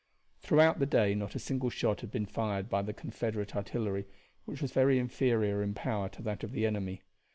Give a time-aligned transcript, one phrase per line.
[0.39, 4.07] Throughout the day not a single shot had been fired by the Confederate artillery,
[4.45, 7.03] which was very inferior in power to that of the enemy.